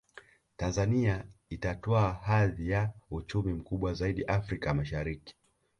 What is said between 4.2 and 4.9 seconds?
Afrika